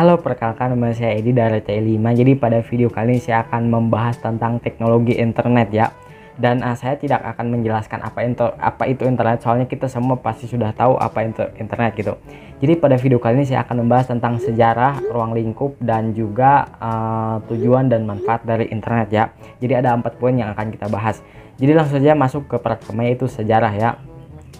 Halo, 0.00 0.16
perkenalkan 0.16 0.72
nama 0.72 0.96
saya 0.96 1.12
Edi 1.12 1.36
dari 1.36 1.60
T5. 1.60 2.00
Jadi 2.00 2.32
pada 2.32 2.64
video 2.64 2.88
kali 2.88 3.12
ini 3.12 3.20
saya 3.20 3.44
akan 3.44 3.68
membahas 3.68 4.16
tentang 4.16 4.56
teknologi 4.56 5.12
internet 5.12 5.68
ya. 5.68 5.92
Dan 6.40 6.64
uh, 6.64 6.72
saya 6.72 6.96
tidak 6.96 7.20
akan 7.20 7.52
menjelaskan 7.52 8.00
apa 8.00 8.24
itu 8.24 8.48
apa 8.48 8.88
itu 8.88 9.04
internet 9.04 9.44
soalnya 9.44 9.68
kita 9.68 9.92
semua 9.92 10.16
pasti 10.16 10.48
sudah 10.48 10.72
tahu 10.72 10.96
apa 10.96 11.20
itu 11.28 11.44
internet 11.60 11.92
gitu. 12.00 12.16
Jadi 12.64 12.80
pada 12.80 12.96
video 12.96 13.20
kali 13.20 13.44
ini 13.44 13.52
saya 13.52 13.60
akan 13.60 13.84
membahas 13.84 14.08
tentang 14.08 14.40
sejarah, 14.40 15.04
ruang 15.12 15.36
lingkup 15.36 15.76
dan 15.84 16.16
juga 16.16 16.64
uh, 16.80 17.44
tujuan 17.52 17.92
dan 17.92 18.08
manfaat 18.08 18.40
dari 18.48 18.72
internet 18.72 19.12
ya. 19.12 19.28
Jadi 19.60 19.84
ada 19.84 19.92
empat 19.92 20.16
poin 20.16 20.32
yang 20.32 20.48
akan 20.56 20.72
kita 20.72 20.88
bahas. 20.88 21.20
Jadi 21.60 21.76
langsung 21.76 22.00
saja 22.00 22.16
masuk 22.16 22.48
ke 22.48 22.56
pertama 22.56 23.04
yaitu 23.04 23.28
sejarah 23.28 23.76
ya. 23.76 24.00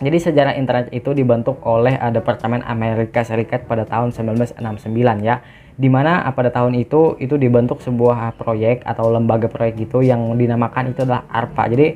Jadi 0.01 0.17
sejarah 0.17 0.57
internet 0.57 0.89
itu 0.97 1.13
dibentuk 1.13 1.61
oleh 1.69 1.93
uh, 2.01 2.09
Departemen 2.09 2.65
Amerika 2.65 3.21
Serikat 3.21 3.69
pada 3.69 3.85
tahun 3.85 4.17
1969 4.17 4.57
ya. 5.21 5.45
Di 5.77 5.93
mana 5.93 6.25
uh, 6.25 6.33
pada 6.33 6.49
tahun 6.49 6.73
itu 6.81 7.21
itu 7.21 7.37
dibentuk 7.37 7.85
sebuah 7.85 8.33
proyek 8.41 8.81
atau 8.89 9.13
lembaga 9.13 9.53
proyek 9.53 9.77
gitu 9.85 10.01
yang 10.01 10.33
dinamakan 10.41 10.97
itu 10.97 11.05
adalah 11.05 11.29
ARPA. 11.29 11.69
Jadi 11.69 11.87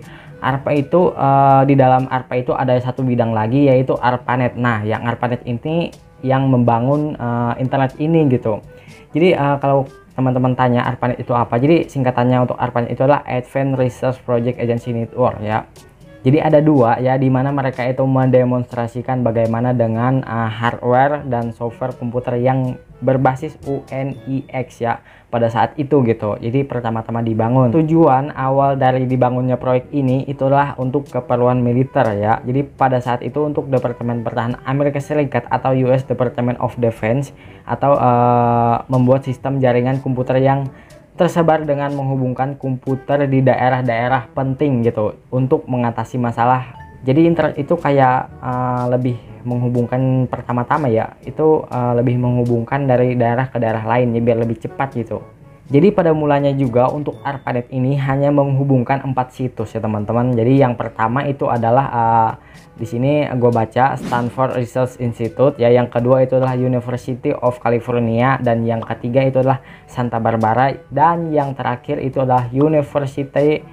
ARPA 0.45 0.71
itu 0.77 1.17
uh, 1.17 1.65
di 1.65 1.73
dalam 1.81 2.05
ARPA 2.13 2.45
itu 2.45 2.53
ada 2.53 2.77
satu 2.77 3.01
bidang 3.01 3.33
lagi 3.33 3.73
yaitu 3.73 3.97
ARPANET. 3.97 4.61
Nah, 4.61 4.85
yang 4.85 5.01
ARPANET 5.09 5.41
ini 5.49 5.89
yang 6.21 6.53
membangun 6.53 7.17
uh, 7.17 7.57
internet 7.57 7.97
ini 7.97 8.29
gitu. 8.29 8.61
Jadi 9.17 9.33
uh, 9.33 9.57
kalau 9.57 9.89
teman-teman 10.13 10.53
tanya 10.53 10.85
ARPANET 10.85 11.25
itu 11.25 11.33
apa? 11.33 11.57
Jadi 11.57 11.89
singkatannya 11.89 12.45
untuk 12.45 12.61
ARPANET 12.61 12.93
itu 12.93 13.01
adalah 13.01 13.25
Advanced 13.25 13.81
Research 13.81 14.19
Project 14.29 14.61
Agency 14.61 14.93
Network 14.93 15.41
ya. 15.41 15.65
Jadi 16.25 16.41
ada 16.41 16.65
dua 16.65 16.97
ya 17.05 17.21
di 17.21 17.29
mana 17.29 17.53
mereka 17.53 17.85
itu 17.85 18.01
mendemonstrasikan 18.01 19.21
bagaimana 19.21 19.77
dengan 19.77 20.25
uh, 20.25 20.49
hardware 20.49 21.21
dan 21.29 21.53
software 21.53 21.93
komputer 21.93 22.41
yang 22.41 22.81
berbasis 23.05 23.61
UNIX 23.69 24.67
ya 24.81 25.05
pada 25.29 25.53
saat 25.53 25.77
itu 25.77 26.01
gitu. 26.09 26.41
Jadi 26.41 26.65
pertama-tama 26.65 27.21
dibangun. 27.21 27.69
Tujuan 27.77 28.33
awal 28.33 28.81
dari 28.81 29.05
dibangunnya 29.05 29.61
proyek 29.61 29.93
ini 29.93 30.25
itulah 30.25 30.73
untuk 30.81 31.05
keperluan 31.13 31.61
militer 31.61 32.09
ya. 32.17 32.41
Jadi 32.41 32.65
pada 32.73 33.05
saat 33.05 33.21
itu 33.21 33.45
untuk 33.45 33.69
Departemen 33.69 34.25
Pertahanan 34.25 34.65
Amerika 34.65 35.05
Serikat 35.05 35.45
atau 35.53 35.77
US 35.85 36.09
Department 36.09 36.57
of 36.57 36.73
Defense 36.81 37.37
atau 37.69 38.01
uh, 38.01 38.81
membuat 38.89 39.29
sistem 39.29 39.61
jaringan 39.61 40.01
komputer 40.01 40.41
yang 40.41 40.73
tersebar 41.15 41.63
dengan 41.63 41.95
menghubungkan 41.95 42.59
komputer 42.59 43.31
di 43.31 43.39
daerah-daerah 43.39 44.35
penting 44.35 44.83
gitu 44.83 45.15
untuk 45.31 45.63
mengatasi 45.71 46.19
masalah. 46.19 46.75
Jadi 47.05 47.29
internet 47.29 47.55
itu 47.61 47.77
kayak 47.77 48.33
uh, 48.41 48.89
lebih 48.89 49.21
menghubungkan 49.45 50.25
pertama-tama 50.25 50.89
ya, 50.89 51.15
itu 51.23 51.63
uh, 51.69 51.93
lebih 51.95 52.17
menghubungkan 52.17 52.89
dari 52.89 53.13
daerah 53.15 53.47
ke 53.53 53.61
daerah 53.61 53.85
lain 53.85 54.17
ya 54.17 54.21
biar 54.25 54.41
lebih 54.41 54.57
cepat 54.57 54.97
gitu. 54.97 55.21
Jadi 55.65 55.97
pada 55.97 56.13
mulanya 56.13 56.53
juga 56.53 56.93
untuk 56.93 57.25
ARPANET 57.25 57.73
ini 57.73 57.97
hanya 57.97 58.29
menghubungkan 58.29 59.01
empat 59.01 59.33
situs 59.33 59.73
ya 59.73 59.81
teman-teman. 59.81 60.37
Jadi 60.37 60.61
yang 60.61 60.77
pertama 60.77 61.25
itu 61.25 61.49
adalah 61.49 61.87
uh, 61.89 62.31
di 62.77 62.85
sini 62.85 63.25
gue 63.33 63.49
baca 63.49 63.97
Stanford 63.97 64.61
Research 64.61 65.01
Institute 65.01 65.57
ya. 65.57 65.73
Yang 65.73 65.97
kedua 65.97 66.21
itu 66.21 66.37
adalah 66.37 66.53
University 66.53 67.33
of 67.33 67.57
California 67.65 68.37
dan 68.45 68.61
yang 68.69 68.85
ketiga 68.85 69.25
itu 69.25 69.41
adalah 69.41 69.65
Santa 69.89 70.21
Barbara 70.21 70.77
dan 70.93 71.33
yang 71.33 71.57
terakhir 71.57 71.97
itu 71.97 72.21
adalah 72.21 72.45
University 72.53 73.65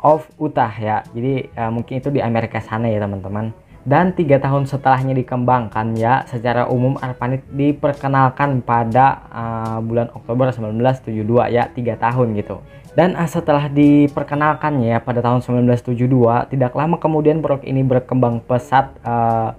of 0.00 0.24
Utah 0.40 0.72
ya. 0.72 1.04
Jadi 1.12 1.52
uh, 1.52 1.68
mungkin 1.68 2.00
itu 2.00 2.08
di 2.08 2.24
Amerika 2.24 2.64
sana 2.64 2.88
ya 2.88 2.96
teman-teman 2.96 3.65
dan 3.86 4.10
tiga 4.18 4.42
tahun 4.42 4.66
setelahnya 4.66 5.14
dikembangkan 5.14 5.94
ya 5.94 6.26
secara 6.26 6.66
umum 6.66 6.98
ARPANET 6.98 7.46
diperkenalkan 7.54 8.58
pada 8.66 9.22
uh, 9.30 9.78
bulan 9.78 10.10
Oktober 10.10 10.50
1972 10.50 11.54
ya 11.54 11.70
tiga 11.70 11.94
tahun 11.94 12.34
gitu. 12.34 12.58
Dan 12.98 13.14
uh, 13.14 13.30
setelah 13.30 13.70
diperkenalkannya 13.70 14.98
pada 15.06 15.22
tahun 15.22 15.38
1972 15.38 16.02
tidak 16.50 16.74
lama 16.74 16.98
kemudian 16.98 17.38
proyek 17.38 17.62
ini 17.62 17.86
berkembang 17.86 18.42
pesat 18.42 18.90
uh, 19.06 19.54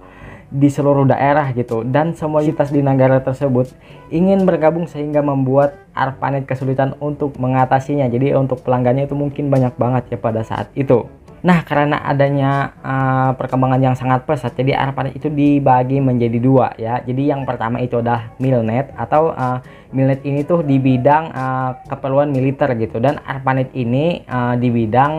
di 0.52 0.68
seluruh 0.68 1.08
daerah 1.08 1.48
gitu. 1.56 1.80
Dan 1.88 2.12
semua 2.12 2.44
universitas 2.44 2.68
di 2.68 2.84
negara 2.84 3.24
tersebut 3.24 3.72
ingin 4.12 4.44
bergabung 4.44 4.84
sehingga 4.84 5.24
membuat 5.24 5.72
ARPANET 5.96 6.44
kesulitan 6.44 6.92
untuk 7.00 7.32
mengatasinya. 7.40 8.04
Jadi 8.12 8.36
untuk 8.36 8.60
pelanggannya 8.60 9.08
itu 9.08 9.16
mungkin 9.16 9.48
banyak 9.48 9.72
banget 9.80 10.12
ya 10.12 10.18
pada 10.20 10.44
saat 10.44 10.68
itu 10.76 11.08
Nah, 11.38 11.62
karena 11.62 12.02
adanya 12.02 12.74
uh, 12.82 13.30
perkembangan 13.38 13.78
yang 13.78 13.94
sangat 13.94 14.26
pesat, 14.26 14.58
jadi 14.58 14.74
ARPANET 14.74 15.14
itu 15.14 15.30
dibagi 15.30 16.02
menjadi 16.02 16.38
dua 16.42 16.74
ya. 16.74 16.98
Jadi 17.02 17.30
yang 17.30 17.46
pertama 17.46 17.78
itu 17.78 18.02
adalah 18.02 18.34
Milnet 18.42 18.90
atau 18.98 19.30
uh, 19.30 19.62
Milnet 19.94 20.20
ini 20.26 20.42
tuh 20.42 20.66
di 20.66 20.76
bidang 20.82 21.30
uh, 21.32 21.70
keperluan 21.86 22.28
militer 22.28 22.74
gitu 22.76 22.98
dan 22.98 23.22
ARPANET 23.22 23.72
ini 23.72 24.26
uh, 24.28 24.58
di 24.58 24.68
bidang 24.68 25.12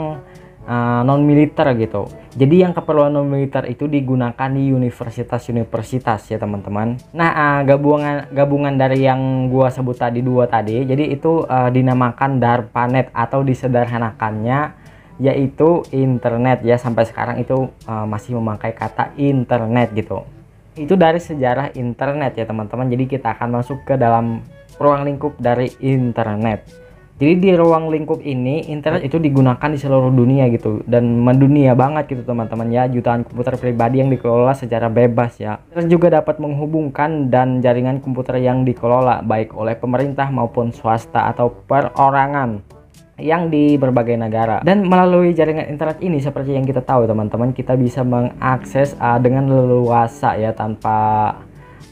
uh, 0.70 1.02
non 1.02 1.26
militer 1.26 1.74
gitu. 1.74 2.06
Jadi 2.38 2.62
yang 2.62 2.78
keperluan 2.78 3.10
non 3.10 3.26
militer 3.26 3.66
itu 3.66 3.90
digunakan 3.90 4.50
di 4.54 4.70
universitas-universitas 4.70 6.30
ya 6.30 6.38
teman-teman. 6.38 7.02
Nah 7.18 7.32
uh, 7.34 7.60
gabungan 7.66 8.30
gabungan 8.30 8.78
dari 8.78 9.02
yang 9.08 9.50
gua 9.50 9.74
sebut 9.74 9.98
tadi 9.98 10.22
dua 10.22 10.46
tadi, 10.46 10.86
jadi 10.86 11.10
itu 11.10 11.50
uh, 11.50 11.74
dinamakan 11.74 12.38
DARPANET 12.38 13.10
atau 13.10 13.42
disederhanakannya 13.42 14.79
yaitu 15.20 15.84
internet 15.92 16.64
ya. 16.66 16.80
Sampai 16.80 17.06
sekarang 17.06 17.38
itu 17.44 17.70
uh, 17.86 18.06
masih 18.08 18.40
memakai 18.40 18.72
kata 18.74 19.14
internet 19.20 19.92
gitu. 19.94 20.24
Itu 20.80 20.96
dari 20.96 21.20
sejarah 21.20 21.76
internet 21.76 22.40
ya 22.40 22.48
teman-teman. 22.48 22.88
Jadi 22.88 23.06
kita 23.06 23.36
akan 23.36 23.60
masuk 23.60 23.84
ke 23.84 24.00
dalam 24.00 24.42
ruang 24.80 25.04
lingkup 25.04 25.36
dari 25.38 25.70
internet. 25.84 26.90
Jadi 27.20 27.36
di 27.36 27.52
ruang 27.52 27.92
lingkup 27.92 28.24
ini 28.24 28.72
internet 28.72 29.04
itu 29.04 29.20
digunakan 29.20 29.68
di 29.68 29.76
seluruh 29.76 30.08
dunia 30.08 30.48
gitu. 30.56 30.80
Dan 30.88 31.20
mendunia 31.20 31.76
banget 31.76 32.16
gitu 32.16 32.24
teman-teman 32.24 32.72
ya. 32.72 32.88
Jutaan 32.88 33.28
komputer 33.28 33.60
pribadi 33.60 34.00
yang 34.00 34.08
dikelola 34.08 34.56
secara 34.56 34.88
bebas 34.88 35.36
ya. 35.36 35.60
Terus 35.76 35.92
juga 35.92 36.16
dapat 36.16 36.40
menghubungkan 36.40 37.28
dan 37.28 37.60
jaringan 37.60 38.00
komputer 38.00 38.40
yang 38.40 38.64
dikelola 38.64 39.20
baik 39.20 39.52
oleh 39.52 39.76
pemerintah 39.76 40.32
maupun 40.32 40.72
swasta 40.72 41.28
atau 41.28 41.52
perorangan 41.68 42.79
yang 43.22 43.52
di 43.52 43.76
berbagai 43.76 44.16
negara. 44.18 44.64
Dan 44.64 44.88
melalui 44.88 45.36
jaringan 45.36 45.68
internet 45.68 46.00
ini 46.00 46.18
seperti 46.24 46.56
yang 46.56 46.64
kita 46.64 46.82
tahu 46.82 47.06
teman-teman 47.06 47.52
kita 47.52 47.76
bisa 47.76 48.02
mengakses 48.02 48.96
uh, 48.98 49.20
dengan 49.20 49.52
leluasa 49.52 50.40
ya 50.40 50.56
tanpa 50.56 51.36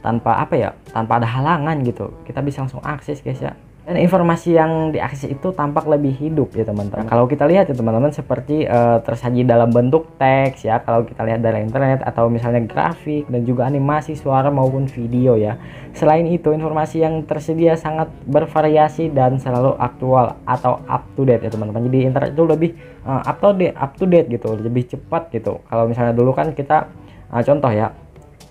tanpa 0.01 0.39
apa 0.39 0.55
ya 0.55 0.69
tanpa 0.95 1.19
ada 1.19 1.27
halangan 1.27 1.83
gitu. 1.83 2.09
Kita 2.23 2.39
bisa 2.39 2.63
langsung 2.63 2.81
akses 2.81 3.19
guys 3.19 3.43
ya 3.43 3.53
dan 3.87 4.03
informasi 4.03 4.51
yang 4.51 4.91
diakses 4.91 5.31
itu 5.31 5.55
tampak 5.55 5.87
lebih 5.87 6.11
hidup 6.11 6.51
ya 6.51 6.67
teman-teman. 6.67 7.07
Nah, 7.07 7.07
kalau 7.07 7.23
kita 7.23 7.47
lihat 7.47 7.71
ya 7.71 7.75
teman-teman 7.79 8.11
seperti 8.11 8.67
uh, 8.67 8.99
tersaji 8.99 9.47
dalam 9.47 9.71
bentuk 9.71 10.11
teks 10.19 10.67
ya 10.67 10.83
kalau 10.83 11.07
kita 11.07 11.23
lihat 11.23 11.39
dari 11.39 11.63
internet 11.63 12.03
atau 12.03 12.27
misalnya 12.27 12.67
grafik 12.67 13.31
dan 13.31 13.47
juga 13.47 13.63
animasi 13.63 14.19
suara 14.19 14.51
maupun 14.51 14.91
video 14.91 15.39
ya. 15.39 15.55
Selain 15.95 16.27
itu 16.27 16.51
informasi 16.51 16.99
yang 16.99 17.23
tersedia 17.23 17.79
sangat 17.79 18.11
bervariasi 18.27 19.07
dan 19.15 19.39
selalu 19.39 19.79
aktual 19.79 20.35
atau 20.43 20.83
up 20.83 21.07
to 21.15 21.23
date 21.23 21.47
ya 21.47 21.49
teman-teman. 21.55 21.87
Jadi 21.87 22.11
internet 22.11 22.29
itu 22.35 22.43
lebih 22.43 22.71
uh, 23.07 23.23
up 23.23 23.39
to 23.39 23.55
date, 23.55 23.75
up 23.79 23.95
to 23.95 24.03
date 24.03 24.27
gitu, 24.27 24.51
lebih 24.59 24.83
cepat 24.83 25.31
gitu. 25.31 25.63
Kalau 25.63 25.87
misalnya 25.87 26.11
dulu 26.11 26.35
kan 26.35 26.51
kita 26.51 26.91
uh, 27.31 27.39
contoh 27.39 27.71
ya 27.71 27.95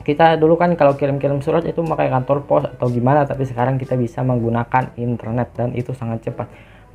kita 0.06 0.39
dulu 0.39 0.55
kan 0.55 0.78
kalau 0.78 0.94
kirim-kirim 0.94 1.43
surat 1.43 1.67
itu 1.67 1.83
pakai 1.83 2.06
kantor 2.06 2.47
pos 2.47 2.62
atau 2.62 2.87
gimana 2.87 3.27
tapi 3.27 3.43
sekarang 3.43 3.75
kita 3.75 3.99
bisa 3.99 4.22
menggunakan 4.22 4.94
internet 4.94 5.50
dan 5.59 5.75
itu 5.75 5.91
sangat 5.91 6.31
cepat 6.31 6.47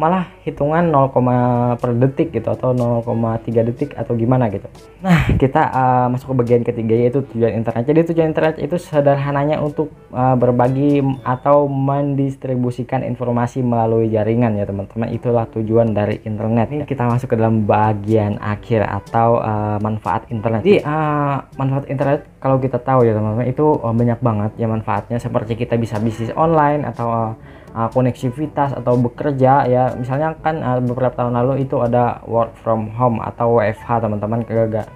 malah 0.01 0.33
hitungan 0.41 0.89
0, 0.89 1.77
per 1.77 1.93
detik 1.93 2.33
gitu 2.33 2.49
atau 2.49 2.73
0,3 2.73 3.69
detik 3.69 3.93
atau 3.93 4.17
gimana 4.17 4.49
gitu. 4.49 4.65
Nah, 5.05 5.29
kita 5.41 5.61
uh, 5.69 6.07
masuk 6.09 6.33
ke 6.33 6.35
bagian 6.41 6.63
ketiga 6.65 6.97
yaitu 6.97 7.21
tujuan 7.29 7.61
internet. 7.61 7.85
Jadi 7.85 7.99
tujuan 8.09 8.33
internet 8.33 8.57
itu 8.57 8.81
sederhananya 8.81 9.61
untuk 9.61 9.93
uh, 10.09 10.33
berbagi 10.33 11.05
atau 11.21 11.69
mendistribusikan 11.69 13.05
informasi 13.05 13.61
melalui 13.61 14.09
jaringan 14.09 14.57
ya 14.57 14.65
teman-teman. 14.65 15.13
Itulah 15.13 15.45
tujuan 15.53 15.93
dari 15.93 16.17
internet. 16.25 16.73
Ini 16.73 16.89
kita 16.89 17.05
masuk 17.05 17.29
ke 17.29 17.35
dalam 17.37 17.69
bagian 17.69 18.41
akhir 18.41 18.81
atau 18.81 19.37
uh, 19.37 19.77
manfaat 19.77 20.25
internet. 20.33 20.65
Jadi 20.65 20.81
uh, 20.81 21.45
manfaat 21.61 21.85
internet 21.93 22.25
kalau 22.41 22.57
kita 22.57 22.81
tahu 22.81 23.05
ya 23.05 23.13
teman-teman 23.13 23.45
itu 23.45 23.77
uh, 23.77 23.93
banyak 23.93 24.17
banget 24.17 24.51
ya 24.57 24.65
manfaatnya 24.65 25.21
seperti 25.21 25.53
kita 25.53 25.77
bisa 25.77 26.01
bisnis 26.01 26.33
online 26.33 26.89
atau 26.89 27.05
uh, 27.05 27.33
uh, 27.75 27.89
koneksivitas 27.91 28.75
atau 28.77 28.95
bekerja 28.99 29.67
ya. 29.67 29.83
Misalnya 29.95 30.35
kan 30.39 30.59
uh, 30.61 30.79
beberapa 30.79 31.15
tahun 31.15 31.35
lalu 31.41 31.65
itu 31.67 31.79
ada 31.79 32.19
work 32.27 32.55
from 32.59 32.91
home 32.95 33.19
atau 33.23 33.59
WFH 33.59 34.07
teman-teman 34.07 34.43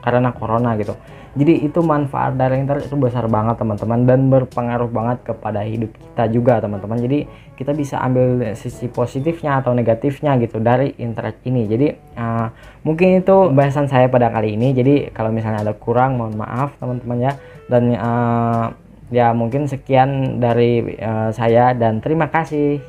karena 0.04 0.30
corona 0.36 0.76
gitu. 0.80 0.96
Jadi 1.36 1.68
itu 1.68 1.84
manfaat 1.84 2.40
dari 2.40 2.64
internet 2.64 2.88
itu 2.88 2.96
besar 2.96 3.28
banget 3.28 3.60
teman-teman 3.60 4.08
dan 4.08 4.32
berpengaruh 4.32 4.88
banget 4.88 5.20
kepada 5.28 5.68
hidup 5.68 5.92
kita 5.92 6.32
juga 6.32 6.64
teman-teman. 6.64 6.96
Jadi 6.96 7.28
kita 7.60 7.76
bisa 7.76 8.00
ambil 8.00 8.56
sisi 8.56 8.88
positifnya 8.88 9.60
atau 9.60 9.76
negatifnya 9.76 10.40
gitu 10.40 10.64
dari 10.64 10.96
internet 10.96 11.44
ini. 11.44 11.68
Jadi 11.68 11.88
uh, 12.16 12.48
mungkin 12.88 13.20
itu 13.20 13.52
bahasan 13.52 13.92
saya 13.92 14.08
pada 14.08 14.32
kali 14.32 14.56
ini. 14.56 14.72
Jadi 14.72 15.12
kalau 15.12 15.28
misalnya 15.36 15.68
ada 15.68 15.76
kurang 15.76 16.16
mohon 16.16 16.40
maaf 16.40 16.80
teman-teman 16.80 17.28
ya. 17.28 17.34
Dan 17.68 17.84
uh, 18.00 18.72
ya 19.14 19.34
mungkin 19.38 19.70
sekian 19.70 20.42
dari 20.42 20.98
uh, 20.98 21.30
saya 21.30 21.78
dan 21.78 22.02
terima 22.02 22.30
kasih 22.34 22.82